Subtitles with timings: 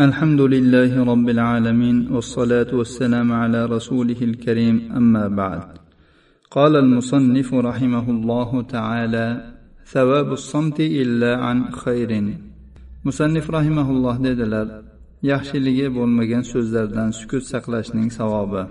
[0.00, 5.62] الحمد لله رب العالمين والصلاة والسلام على رسوله الكريم أما بعد.
[6.50, 9.54] قال المصنف رحمه الله تعالى
[9.86, 12.10] ثواب الصمت إلا عن خير.
[13.04, 14.66] مصنف رحمه الله dedilar
[15.22, 18.66] yaxshiligi bo'lmagan so'zlardan sukut saqlashning savobi.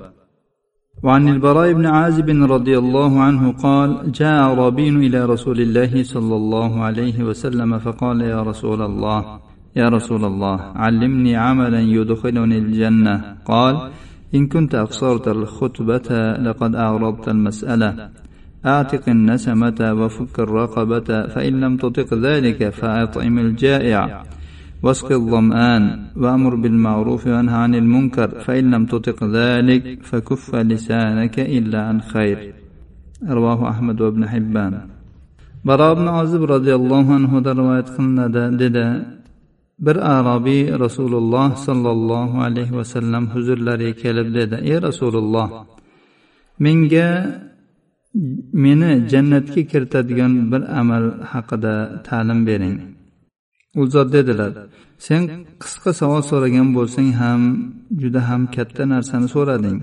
[1.04, 6.84] وعن البراء بن عازب رضي الله عنه قال جاء أعرابي إلى رسول الله صلى الله
[6.84, 13.36] عليه وسلم فقال يا رسول الله يا رسول الله علمني عملا يدخلني الجنة.
[13.45, 13.76] قال
[14.36, 16.09] إن كنت أقصرت الخطبة
[16.46, 18.09] لقد أعرضت المسألة.
[18.66, 24.23] أعتق النسمة وفك الرقبة فإن لم تطق ذلك فأطعم الجائع.
[24.84, 25.84] واسق الظمآن
[26.18, 32.54] وأمر بالمعروف وانهى عن المنكر فإن لم تطق ذلك فكف لسانك إلا عن خير.
[33.30, 34.74] رواه أحمد وابن حبان.
[35.66, 38.27] براء بن عازب رضي الله عنه رواية قلنا
[38.60, 39.23] dedi
[39.86, 45.48] bir arobiy rasululloh sollallohu alayhi vasallam huzurlariga kelib dedi ey rasululloh
[46.66, 47.10] menga
[48.63, 51.76] meni jannatga kiritadigan bir amal haqida
[52.07, 52.77] ta'lim bering.
[53.80, 54.52] U zot dedilar
[55.05, 55.22] sen
[55.63, 57.41] qisqa savol so'ragan bo'lsang ham
[58.02, 59.79] juda ham katta narsani so'rading.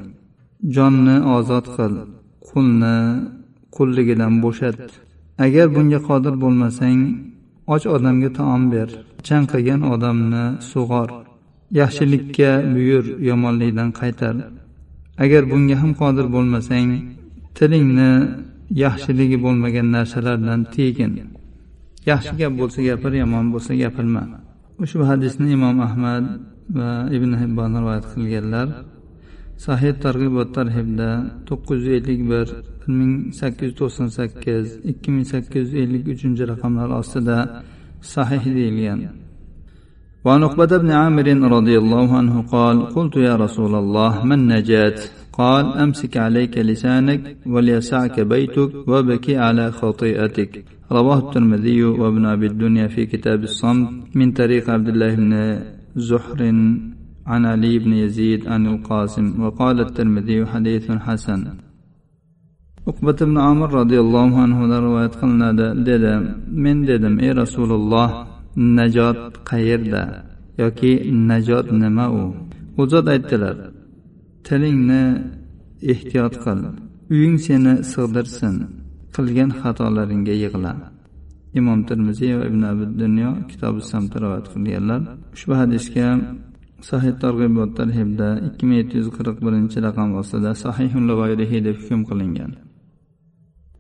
[0.77, 1.93] Jonni ozod qil
[2.49, 2.97] qulni
[3.77, 4.79] qulligidan bo'shat.
[5.45, 6.99] Agar bunga qodir bo'lmasang
[7.73, 8.89] och odamga taom ber.
[9.27, 11.09] Chanqagan odamni sug'or.
[11.81, 14.35] Yaxshilikka buyur yomonlikdan qaytar.
[15.25, 16.91] Agar bunga ham qodir bo'lmasang
[17.57, 18.13] tilingni
[18.85, 21.13] yaxshiligi bo'lmagan narsalardan tiygin
[22.11, 24.23] yaxshi gap bo'lsa gapir yomon bo'lsa gapirma.
[24.85, 26.25] Ushbu hadisni imom ahmad
[26.79, 28.69] va ibn hibbon rivoyat qilganlar.
[29.65, 31.11] Sahih targ'ibot tarhibda
[31.49, 32.47] to'qqiz yuz ellik bir
[32.80, 37.37] bir ming sakkiz yuz to'qson sakkiz ikki ming sakkiz yuz ellik uchinchi raqamlar ostida
[38.15, 39.01] sahih deyilgan.
[40.25, 44.99] وعن عقبة بن عامر رضي الله عنه قال قلت يا رسول الله ما النجاة
[45.33, 50.53] قال أمسك عليك لسانك وليسعك بيتك وبكي على خطيئتك
[50.93, 55.33] رواه الترمذي وابن أبي الدنيا في كتاب الصمت من طريق عبد الله بن
[55.97, 56.41] زحر
[57.27, 61.41] عن علي بن يزيد عن القاسم وقال الترمذي حديث حسن
[62.87, 65.67] uqbat ibn amir roziyallohu anhudan rivoyat qilinadi.
[65.89, 66.13] Dedi
[66.65, 68.11] men dedim ey rasululloh
[68.79, 69.19] najot
[69.51, 70.03] qayerda
[70.63, 70.93] yoki
[71.31, 72.25] najot nima u?
[72.81, 73.57] U zot aytdilar
[74.47, 75.03] tilingni
[75.93, 76.61] ehtiyot qil
[77.13, 78.55] uying seni sig'dirsin
[79.15, 80.73] qilgan xatolaringga yig'la.
[81.59, 85.01] Imom termiziy va ibn abi dunyo kitobi samta rivoyat qilganlar.
[85.35, 86.09] Ushbu hadisga
[86.89, 91.05] sahih targ'ibot tarhibda ikki ming yetti yuz qirq birinchi raqam ostida sahihun
[91.67, 92.51] deb hukm qilingan.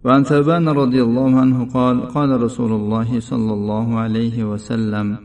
[0.05, 5.17] وعن ثوبان رضي الله عنه قال قال رسول الله صلى الله عليه وسلم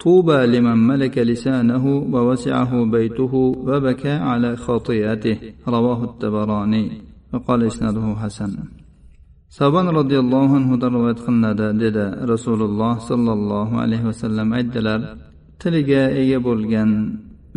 [0.00, 1.84] طوبى لمن ملك لسانه
[2.14, 3.34] ووسعه بيته
[3.68, 5.36] وبكى على خطيئته
[5.68, 6.84] رواه التبراني
[7.32, 8.52] وقال إسناده حسن
[9.58, 15.00] savban roziyallohu anhudan rivoyat qilinadi dedi rasululloh sollallohu alayhi vasallam aytdilar
[15.60, 16.90] tiliga ega bo'lgan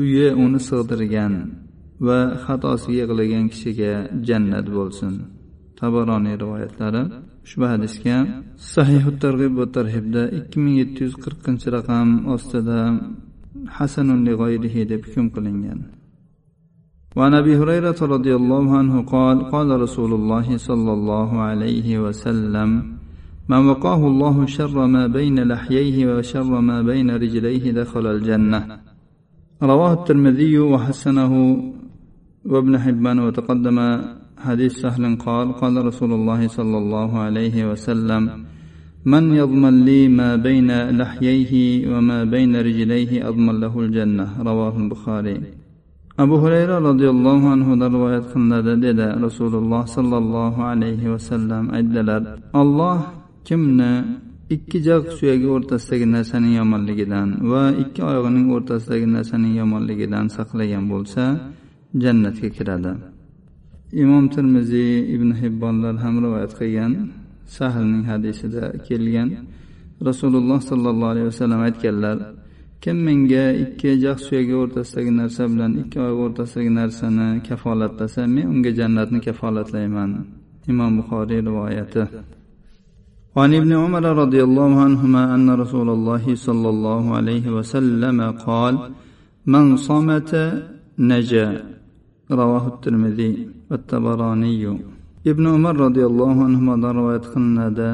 [0.03, 1.33] uyi uni sig'dirgan
[2.07, 3.93] va xatosiga yig'lagan kishiga
[4.27, 5.13] jannat bo'lsin
[5.79, 7.03] tabaroniy rivoyatlari
[7.45, 8.17] ushbu hadisga
[8.73, 12.79] sahihu targ'ib va tarhibda ikki ming yetti yuz qirqinchi raqam ostida
[13.77, 15.81] hasanun g'oyrihi deb hukm qilingan
[17.17, 22.69] وعن ابي هريره رضي الله عنه قال قال رسول الله صلى الله عليه وسلم
[23.51, 28.59] من وقاه الله شر ما بين لحييه وشر ما بين رجليه دخل الجنه
[29.63, 31.31] رواه الترمذي وحسنه
[32.45, 33.77] وابن حبان وتقدم
[34.45, 38.23] حديث سهل قال قال رسول الله صلى الله عليه وسلم
[39.05, 41.53] من يضمن لي ما بين لحييه
[41.91, 45.37] وما بين رجليه أضمن له الجنة رواه البخاري
[46.17, 52.21] abu hurayra roziyallohu anhudan rivoyat qilinadi dedi rasululloh sollallohu alayhi vasallam aytdilar
[52.61, 52.97] olloh
[53.47, 53.91] kimni
[54.55, 61.23] ikki jag suyagi o'rtasidagi narsaning yomonligidan va ikki oyog'ining o'rtasidagi narsaning yomonligidan saqlagan bo'lsa
[62.03, 62.91] jannatga kiradi
[64.03, 66.91] imom termiziy ibn hibbonlar ham rivoyat qilgan
[67.57, 69.29] sahlning hadisida kelgan
[70.07, 72.17] rasululloh sollallohu alayhi vasallam aytganlar
[72.83, 78.71] kim menga ikki jag suyagi o'rtasidagi narsa bilan ikki oyoq o'rtasidagi narsani kafolatlasa men unga
[78.79, 80.11] jannatni kafolatlayman
[80.71, 82.03] imom buxoriy rivoyati
[83.35, 88.17] وعن ابن عمر رضي الله عنهما أن رسول الله صلى الله عليه وسلم
[88.47, 88.73] قال
[89.53, 90.31] من صمت
[91.11, 91.47] نجا
[92.39, 93.31] رواه الترمذي
[93.69, 94.53] والطبراني
[95.31, 97.89] ibn umar roziyallohu anhudan rivoyat qilinadi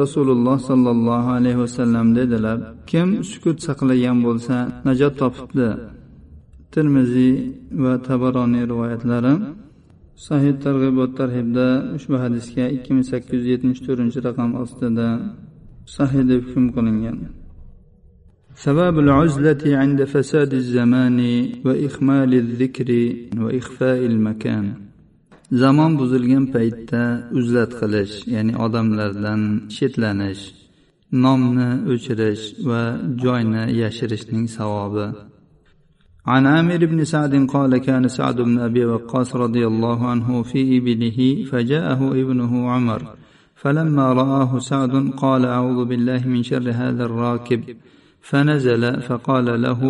[0.00, 2.58] rasululloh sollallohu alayhi vasallam dedilar
[2.90, 4.56] kim sukut saqlagan bo'lsa
[4.86, 5.68] najot topibdi
[6.74, 7.34] termiziy
[7.82, 9.34] va tabaroniy rivoyatlari
[10.26, 11.66] sahih targ'ibot tarhibda
[11.96, 15.08] ushbu hadisga ikki ming sakkiz yuz yetmish to'rtinchi raqam ostida
[15.96, 17.16] sahih deb hukm qilingan
[18.67, 21.19] سبب العزلة عند فساد الزمان
[21.65, 22.89] وإخمال الذكر
[23.37, 24.73] وإخفاء المكان.
[25.51, 27.03] zamon buzilgan paytda
[27.39, 29.41] uzlat qilish ya'ni odamlardan
[29.75, 30.43] chetlanish
[31.23, 32.81] nomni o'chirish va
[33.23, 35.07] joyni yashirishning savobi
[36.25, 41.45] عن عامر بن سعد قال كان سعد بن أبي وقاص رضي الله عنه في ابله
[41.51, 43.01] فجاءه ابنه عمر
[43.55, 47.61] فلما رآه سعد قال أعوذ بالله من شر هذا الراكب.
[48.23, 49.81] فنزل فقال له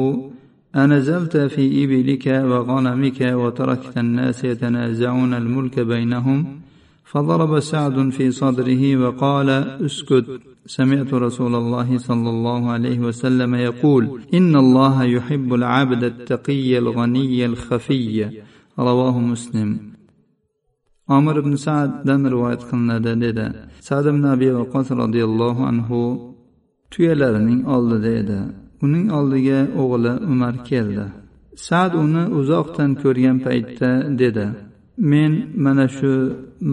[0.75, 6.59] أنزلت في إبلك وغنمك وتركت الناس يتنازعون الملك بينهم؟
[7.05, 9.49] فضرب سعد في صدره وقال
[9.85, 10.25] أسكت.
[10.65, 18.29] سمعت رسول الله صلى الله عليه وسلم يقول إن الله يحب العبد التقي الغني الخفي.
[18.79, 19.93] رواه مسلم.
[21.09, 25.89] عمر بن سعد دن رواية قلنا dedi سعد بن أبي وقاص رضي الله عنه
[26.93, 28.39] tuyalarining oldida edi.
[28.85, 31.05] Uning oldiga o'g'li umar keldi.
[31.67, 33.89] Sad uni uzoqdan ko'rgan paytda
[34.21, 34.45] dedi
[35.11, 35.31] men
[35.65, 36.11] mana shu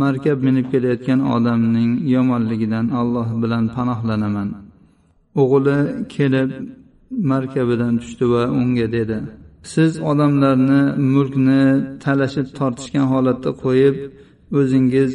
[0.03, 4.49] markab minib kelayotgan odamning yomonligidan alloh bilan panohlanaman.
[5.43, 5.79] O'g'li
[6.15, 6.51] kelib
[7.33, 9.19] markabidan tushdi va unga dedi
[9.63, 10.83] siz odamlarni
[11.15, 11.63] mulkni
[12.05, 13.97] talashib tortishgan holatda qo'yib
[14.61, 15.13] o'zingiz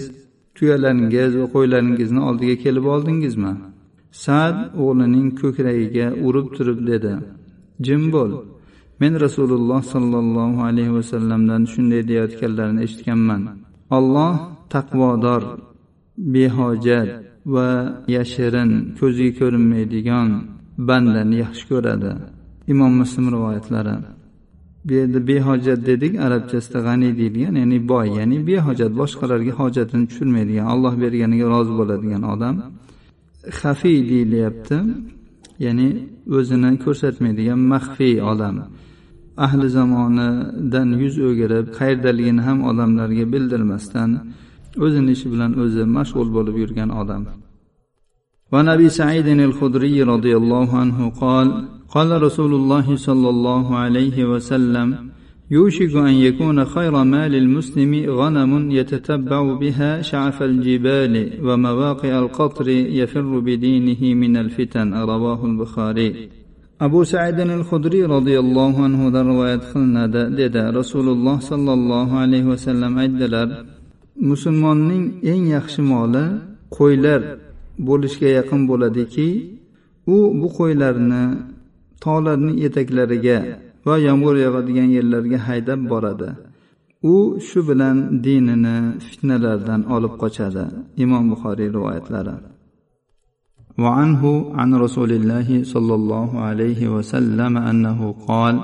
[0.58, 3.54] tuyalaringiz va qo'ylaringizni oldiga kelib oldingizmi?
[4.24, 7.14] Sad o'g'lining ko'kragiga urib turib dedi.
[7.86, 8.32] Jim bo'l.
[9.02, 13.42] Men rasululloh sollallohu alayhi vasallamdan shunday deyayotganlarini eshitganman.
[13.98, 14.34] Olloh
[14.74, 15.44] taqvodor
[16.36, 17.10] behojat
[17.54, 17.70] va
[18.16, 20.30] yashirin ko'zga ko'rinmaydigan
[20.88, 22.12] bandani yaxshi ko'radi.
[22.72, 23.96] Imom muslim rivoyatlari.
[24.86, 30.94] Bu yerda behojat dedik arabchasida g'aniy deyilgan ya'ni boy ya'ni behojat boshqalarga hojatini tushirmaydigan alloh
[31.04, 32.56] berganiga rozi bo'ladigan odam
[33.61, 34.79] xafiy deyilyapti
[35.65, 35.89] ya'ni
[36.39, 38.57] o'zini ko'rsatmaydigan maxfiy odam
[39.45, 44.11] ahli zamonidan yuz o'girib qayerdaligini ham odamlarga bildirmasdan
[44.85, 47.23] o'zini ishi bilan o'zi mashg'ul bo'lib yurgan odam
[48.53, 51.49] وعن ابي سعيد الخدري رضي الله عنه قال
[51.95, 54.89] قال رسول الله صلى الله عليه وسلم
[55.51, 61.15] يوشك أن يكون خير مال المسلم غنم يتتبع بها شعف الجبال
[61.47, 66.29] ومواقع القطر يفر بدينه من الفتن رواه البخاري
[66.81, 73.49] abu saidin al hudriy roziyallohu anhudan rivoyat qilinadi dedi rasululloh sollallohu alayhi vasallam aytdilar
[74.31, 76.25] musulmonning eng yaxshi moli
[76.79, 77.21] qo'ylar
[77.89, 79.29] bo'lishga yaqin bo'ladiki
[80.15, 81.25] u bu qo'ylarni
[82.05, 83.39] tog'larning etaklariga
[83.87, 86.31] va yomg'ir yog'adigan yerlarga haydab boradi
[87.13, 87.15] u
[87.49, 90.65] shu bilan dinini fitnalardan olib qochadi
[91.05, 92.37] imom buxoriy rivoyatlari
[93.85, 94.23] وعنه
[94.61, 98.55] عن رسول الله صلى الله عليه وسلم انه قال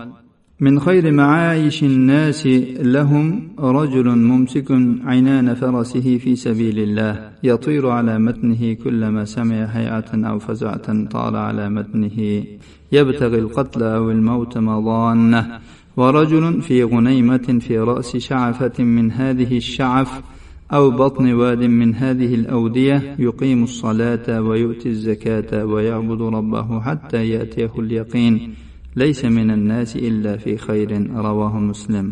[0.61, 2.47] من خير معايش الناس
[2.79, 4.71] لهم رجل ممسك
[5.03, 11.69] عنان فرسه في سبيل الله يطير على متنه كلما سمع هيعة أو فزعة طال على
[11.69, 12.43] متنه.
[12.91, 15.59] يبتغي القتل أو الموت مضانة.
[15.97, 20.21] ورجل في غنيمة في رأس شعفة من هذه الشعف
[20.73, 28.53] أو بطن واد من هذه الأودية يقيم الصلاة ويؤتي الزكاة ويعبد ربه حتى يأتيه اليقين.
[28.96, 30.90] ليس من الناس إلا في خير
[31.26, 32.08] رواه مسلم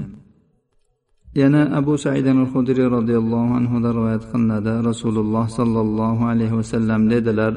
[1.34, 7.52] yana abu said al hudriy roziyallohu anhudan rivoyat qilinadi rasululloh sollallohu alayhi vasallam dedilar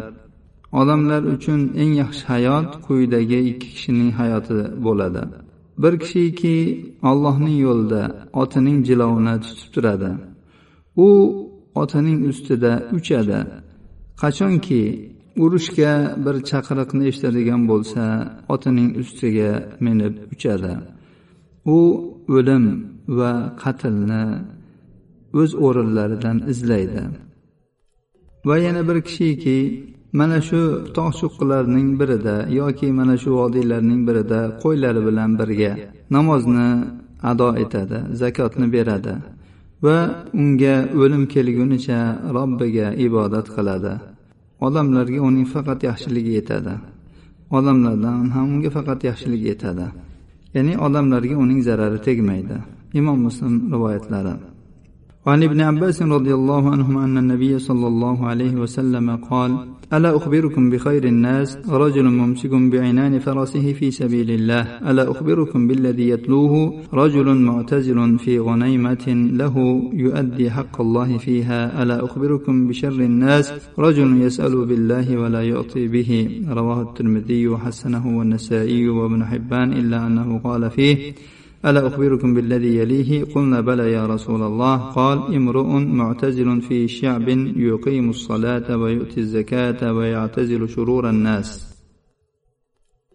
[0.79, 5.21] odamlar uchun eng yaxshi hayot quyidagi ikki kishining hayoti bo'ladi
[5.81, 6.55] bir kishiki
[7.09, 8.03] allohning yo'lida
[8.41, 10.11] otining jilovini tutib turadi
[11.05, 11.09] u
[11.81, 13.39] otining ustida uchadi
[14.21, 14.81] qachonki
[15.44, 15.92] urushga
[16.24, 18.02] bir chaqiriqni eshitadigan bo'lsa
[18.54, 19.50] otining ustiga
[19.86, 20.72] minib uchadi.
[21.76, 21.78] U
[22.36, 22.64] o'lim
[23.18, 24.24] va qatlni
[25.40, 27.02] o'z o'rinlaridan izlaydi.
[28.48, 29.58] Va yana bir kishiki
[30.18, 30.60] mana shu
[30.96, 35.72] tog' cho'qqilarning birida yoki mana shu vodiylarning birida qo'ylari bilan birga
[36.14, 36.68] namozni
[37.30, 39.14] ado etadi zakotni beradi
[39.84, 39.98] va
[40.40, 42.00] unga o'lim kelgunicha
[42.36, 43.94] robbiga ibodat qiladi.
[44.66, 46.74] Odamlarga uning faqat yaxshiligi yetadi.
[47.58, 49.86] Odamlardan ham unga faqat yaxshilik yetadi.
[50.54, 52.56] Ya'ni odamlarga uning zarari tegmaydi.
[53.00, 54.34] Imom muslim rivoyatlari.
[55.26, 60.70] وعن ابن عباس رضي الله عنهما أن النبي صلى الله عليه وسلم قال ألا أخبركم
[60.70, 64.60] بخير الناس؟ رجل ممسك بعنان فرسه في سبيل الله.
[64.90, 71.82] ألا أخبركم بالذي يتلوه؟ رجل معتزل في غنيمة له يؤدي حق الله فيها.
[71.82, 76.40] ألا أخبركم بشر الناس؟ رجل يسأل بالله ولا يعطي به.
[76.48, 81.12] رواه الترمذي وحسنه والنسائي وابن حبان إلا أنه قال فيه
[81.65, 85.69] ألا أخبركم بالذي يليه قلنا بلى يا رسول الله قال امرؤ
[86.01, 87.27] معتزل في شعب
[87.69, 91.77] يقيم الصلاة ويؤتي الزكاة ويعتزل شرور الناس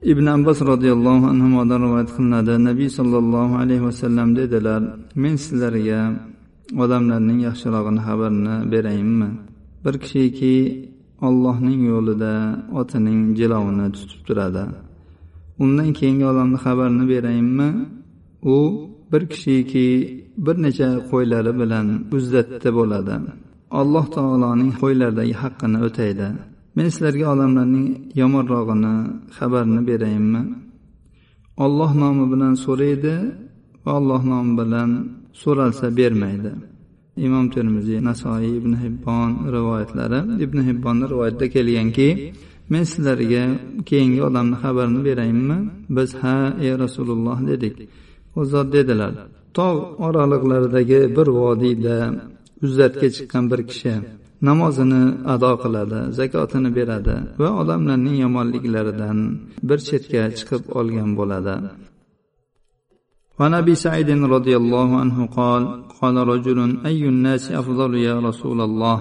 [0.02, 4.82] ibn abbos roziyallohu anhudan rivoyat qilinadi nabiy sollallohu alayhi vasallam dedilar
[5.22, 6.00] men sizlarga
[6.84, 9.28] odamlarning yaxshirog'ini xabarini berayinmi
[9.84, 10.56] bir kishiki
[11.28, 12.34] ollohning yo'lida
[12.80, 14.64] otining jilovini tutib turadi
[15.64, 17.68] undan keyingi odamni xabarini berayinmi
[18.55, 18.57] U
[19.11, 19.87] bir kishiki
[20.45, 23.15] bir necha qo'ylari bilan uzzatda bo'ladi.
[23.79, 26.27] Alloh taoloning qo'ylaridagi haqqini o'taydi.
[26.75, 27.87] Men sizlarga odamlarning
[28.21, 28.93] yomonrog'ini
[29.37, 30.41] xabarini berayinmi?
[31.65, 33.15] Olloh nomi bilan so'raydi
[33.83, 34.89] va alloh nomi bilan
[35.41, 36.51] so'ralsa bermaydi.
[37.25, 42.09] Imom termiziy nasoiy ibn hibbon rivoyatlari ibn hibbonni rivoyatida kelganki
[42.71, 43.43] men sizlarga
[43.89, 45.57] keyingi odamni xabarini berayinmi?
[45.97, 47.75] Biz ha ey rasululloh dedik.
[48.38, 49.12] u zot dedilar
[49.56, 51.96] tog' oraliqlaridagi bir vodiyda
[52.64, 53.94] uzzatga chiqqan bir kishi
[54.48, 55.02] namozini
[55.34, 59.18] ado qiladi zakotini beradi va odamlarning yomonliklaridan
[59.68, 61.56] bir chetga chiqib olgan bo'ladi
[63.38, 65.62] وعن ابي سعيد رضي الله عنه قال
[66.00, 66.58] قال رجل
[66.88, 68.96] اي الناس افضل يا رسول الله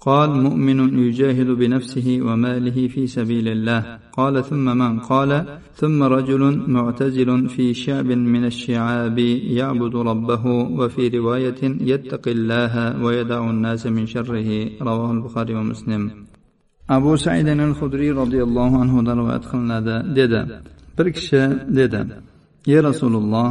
[0.00, 5.30] قال مؤمن يجاهد بنفسه وماله في سبيل الله قال ثم من قال
[5.74, 9.18] ثم رجل معتزل في شعب من الشعاب
[9.58, 10.46] يعبد ربه
[10.78, 12.74] وفي رواية يتقي الله
[13.04, 14.50] ويدع الناس من شره
[14.88, 16.10] رواه البخاري ومسلم
[16.88, 20.40] abu saidin al hudriy roziyallohu anhudan rivoyat qilinadi dedi
[20.96, 21.42] bir kishi
[21.78, 22.00] dedi
[22.72, 23.50] ey rasululloh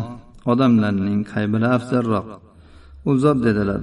[0.52, 2.26] odamlarning qay biri afzalroq
[3.10, 3.82] u zot dedilar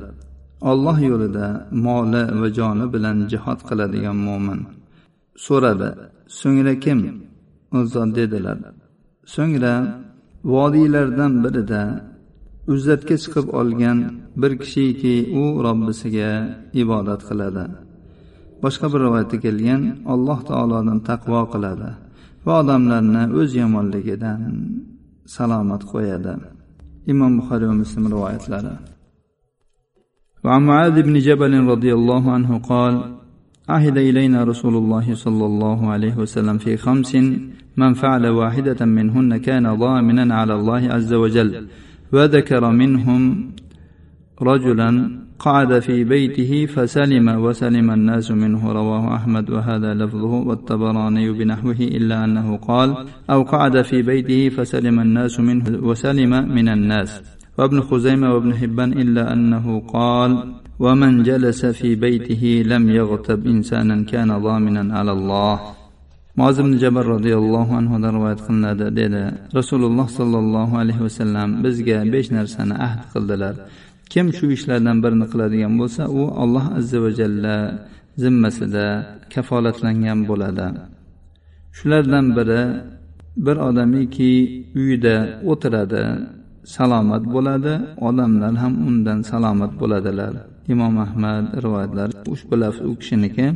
[0.69, 1.47] olloh yo'lida
[1.85, 4.59] moli va joni bilan jihod qiladigan mo'min
[5.45, 5.89] so'radi
[6.39, 6.99] so'ngra kim?
[7.75, 8.57] U zot dedilar
[9.35, 9.73] so'ngra
[10.53, 11.83] vodiylardan birida
[12.73, 13.97] uzzatga chiqib olgan
[14.41, 16.31] bir kishiki u robbisiga
[16.81, 17.65] ibodat qiladi.
[18.63, 19.81] Boshqa bir rivoyatda kelgan
[20.13, 21.89] alloh taolodan taqvo qiladi
[22.45, 24.41] va odamlarni o'z yomonligidan
[25.35, 26.33] salomat qo'yadi.
[27.11, 28.73] Imom buxoriy va muslim rivoyatlari.
[30.43, 33.15] وعن معاذ بن جبل رضي الله عنه قال
[33.69, 37.15] عهد إلينا رسول الله صلى الله عليه وسلم في خمس
[37.77, 41.67] من فعل واحدة منهن كان ضامنا على الله عز وجل
[42.13, 43.51] وذكر منهم
[44.41, 48.71] رجلا قعد في بيته فسلم وسلم الناس منه.
[48.71, 49.49] رواه أحمد.
[49.49, 56.29] وهذا لفظه والطبراني بنحوه إلا أنه قال أو قعد في بيته فسلم الناس منه وسلم
[56.55, 57.21] من الناس.
[57.58, 60.32] وابن خزيمة وابن حبان إلا أنه قال
[60.78, 65.54] ومن جلس في بيته لم يغتب إنسانا كان ضامنا على الله
[66.38, 69.22] moz ibn jabr roziyallohu anhudan rivoyat qilinadi dedi
[69.58, 73.54] rasululloh sollallohu alayhi vasallam bizga besh narsani ahd qildilar
[74.12, 77.56] kim shu ishlardan birini qiladigan bo'lsa u alloh azza va jalla
[78.22, 78.86] zimmasida
[79.34, 80.66] kafolatlangan bo'ladi
[81.78, 82.62] shulardan biri
[83.46, 84.32] bir odamiki
[84.80, 85.16] uyida
[85.52, 86.04] o'tiradi
[86.75, 87.73] salomat bo'ladi
[88.07, 90.33] odamlar ham undan salomat bo'ladilar.
[90.73, 93.47] Imom ahmad rivoyatlar ushbu lafz u kishiniki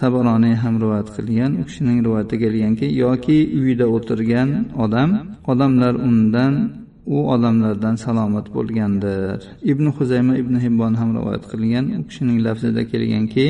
[0.00, 4.48] tabaroniy ham rivoyat qilgan u kishining rivoyatida kelganki yoki uyida o'tirgan
[4.84, 5.10] odam
[5.52, 6.54] odamlar undan
[7.14, 9.38] u odamlardan salomat bo'lgandir.
[9.72, 13.46] Ibn huzayma ibn hibbon ham rivoyat qilgan u kishining lafzida kelganki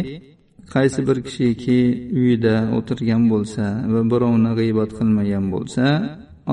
[0.75, 1.81] qaysi bir kishiki
[2.19, 5.85] uyida o'tirgan bo'lsa va birovni g'iybat qilmagan bo'lsa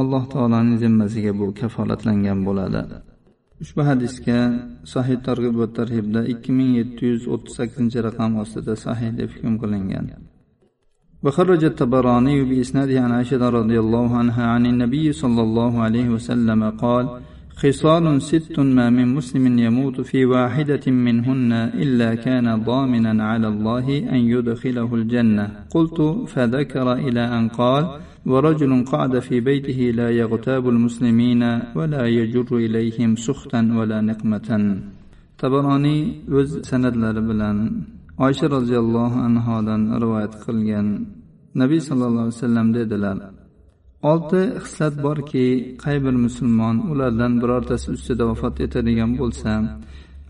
[0.00, 2.83] alloh taoloning zimmasiga bu kafolatlangan bo'ladi
[3.62, 4.38] ushbu hadisga
[4.95, 9.54] sahih targ'ib va tarhibda ikki ming yetti yuz o'ttiz sakkizinchi raqam ostida sahih deb hukm
[9.62, 10.07] qilingan
[11.25, 17.04] وخرج الطبراني بإسناده عن عائشة رضي الله عنها عن النبي صلى الله عليه وسلم قال
[17.62, 21.51] خصال ست ما من مسلم يموت في واحدة منهن
[21.84, 23.86] إلا كان ضامنا على الله
[24.16, 25.46] أن يدخله الجنة.
[25.75, 26.00] قلت
[26.32, 27.84] فذكر إلى أن قال
[28.25, 31.44] ورجل قعد في بيته لا يغتاب المسلمين
[31.78, 34.50] ولا يجر إليهم سخطا ولا نقمة.
[35.42, 36.01] tabaroniy
[36.39, 37.58] o'z san'atlari bilan
[38.25, 40.88] oysha roziyallohu anhodan rivoyat qilgan
[41.62, 43.18] nabiy sallallohu alayhi vasallam dedilar
[44.03, 45.46] olti xislat borki
[45.84, 49.51] qay bir musulmon ulardan birortasi ustida vafot etadigan bo'lsa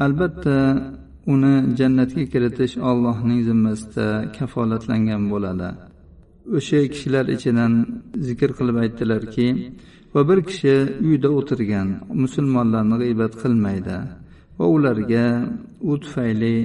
[0.05, 0.57] albatta
[1.33, 4.07] uni jannatga kiritish ollohning zimmasida
[4.37, 5.69] kafolatlangan bo'ladi.
[6.57, 7.73] O'sha kishilar ichidan
[8.27, 9.47] zikr qilib aytdilarki
[10.13, 10.75] va bir kishi
[11.07, 11.87] uyda o'tirgan
[12.23, 13.97] musulmonlarni g'iybat qilmaydi
[14.57, 15.25] va ularga
[15.89, 16.55] u tufayli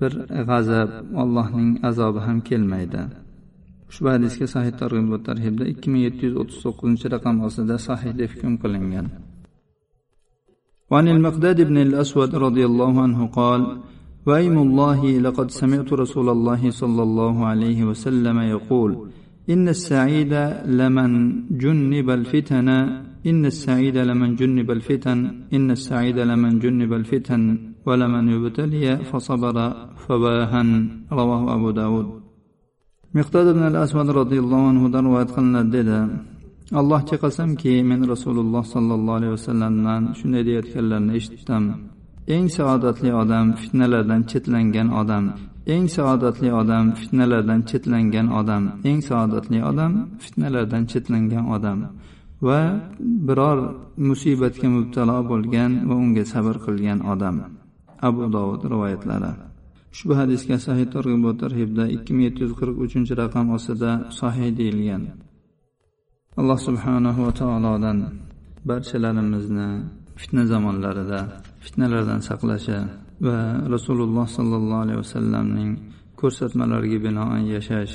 [0.00, 0.12] bir
[0.48, 0.90] g'azab
[1.22, 3.02] allohning azobi ham kelmaydi.
[3.94, 8.30] Ushbu hadisga sahih targ'ibot tarhibda ikki ming yetti yuz o'ttiz to'qqizinchi raqam ostida sahih deb
[8.34, 9.06] hukm qilingan.
[10.90, 13.62] وعن المقداد بن الأسود رضي الله عنه قال
[14.26, 18.90] وأيم الله لقد سمعت رسول الله صلى الله عليه وسلم يقول
[19.50, 20.32] إن السعيد
[20.80, 21.12] لمن
[21.62, 22.68] جنب الفتن
[23.30, 25.18] إن السعيد لمن جنب الفتن
[25.56, 27.42] إن السعيد لمن جنب الفتن
[27.86, 29.56] ولمن ابتلي فصبر
[30.04, 30.68] فواهن
[31.12, 32.23] رواه أبو داود
[33.16, 35.98] miqdod ibn al asvad roziyallohu anhudan rivoyat qilinadi dedi.
[36.80, 41.64] Allohga qasamki men rasululloh sollallohu alayhi vasallamdan shunday deyayotganlarini eshitdim.
[42.34, 45.24] Eng saodatli odam fitnalardan chetlangan odam.
[45.74, 48.62] Eng saodatli odam fitnalardan chetlangan odam.
[48.90, 49.92] Eng saodatli odam
[50.22, 51.78] fitnalardan chetlangan odam.
[52.46, 52.60] Va
[53.26, 53.58] biror
[54.08, 57.36] musibatga mubtalo bo'lgan va unga sabr qilgan odam.
[58.08, 59.32] Abu dovud rivoyatlari.
[59.94, 65.02] Ushbu hadisga sahih targ'ibot tarhibda ikki ming yetti yuz qirq uchinchi raqam ostida sahih deyilgan.
[66.40, 67.98] Alloh subhanahu va taolodan
[68.68, 69.68] barchalarimizni
[70.20, 71.20] fitna zamonlarida
[71.64, 72.78] fitnalardan saqlashi
[73.26, 73.38] va
[73.74, 75.70] rasululloh sollallohu alayhi vasallamning
[76.20, 77.94] ko'rsatmalariga binoan yashash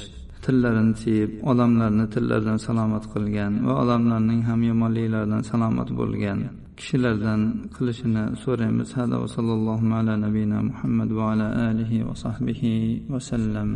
[0.49, 6.39] tillarini tiyib odamlarni tillardan salomat qilgan va odamlarning ham yomonliklaridan salomat bo'lgan
[6.79, 7.41] kishilardan
[7.75, 8.89] qilishini so'raymiz.
[8.97, 12.73] Hada va sallallohu ala nabiyina muhammad va ala alihi va sahbihi
[13.13, 13.69] vasallam